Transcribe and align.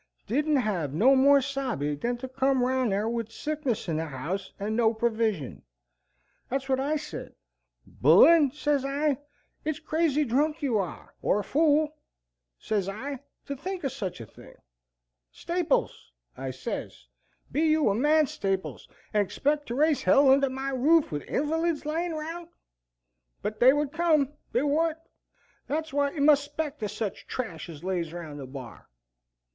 Didn't 0.25 0.55
hev 0.57 0.95
no 0.95 1.15
more 1.15 1.43
sabe 1.43 1.95
than 2.01 2.17
to 2.17 2.27
come 2.27 2.63
round 2.63 2.89
yar 2.89 3.07
with 3.07 3.31
sickness 3.31 3.87
in 3.87 3.97
the 3.97 4.07
house 4.07 4.51
and 4.59 4.75
no 4.75 4.95
provision. 4.95 5.61
Thet's 6.49 6.67
what 6.67 6.79
I 6.79 6.95
said: 6.95 7.35
'Bullen,' 7.85 8.49
sez 8.51 8.83
I, 8.83 9.19
'it's 9.63 9.77
crazy 9.77 10.23
drunk 10.25 10.63
you 10.63 10.79
are, 10.79 11.13
or 11.21 11.39
a 11.41 11.43
fool,' 11.43 11.93
sez 12.57 12.89
I, 12.89 13.19
'to 13.45 13.55
think 13.55 13.85
o' 13.85 13.89
such 13.89 14.19
a 14.19 14.25
thing.' 14.25 14.55
'Staples,' 15.29 16.11
I 16.35 16.49
sez, 16.49 17.05
'be 17.51 17.61
you 17.67 17.87
a 17.89 17.93
man, 17.93 18.25
Staples, 18.25 18.87
and 19.13 19.31
'spect 19.31 19.67
to 19.67 19.75
raise 19.75 20.01
h 20.01 20.07
ll 20.07 20.31
under 20.31 20.49
my 20.49 20.71
roof 20.71 21.11
and 21.11 21.21
invalids 21.25 21.85
lyin' 21.85 22.15
round?' 22.15 22.47
But 23.43 23.59
they 23.59 23.71
would 23.71 23.91
come, 23.91 24.33
they 24.51 24.63
would. 24.63 24.95
Thet's 25.67 25.93
wot 25.93 26.15
you 26.15 26.21
must 26.21 26.43
'spect 26.45 26.81
o' 26.81 26.87
such 26.87 27.27
trash 27.27 27.69
as 27.69 27.83
lays 27.83 28.11
round 28.11 28.39
the 28.39 28.47
Bar." 28.47 28.89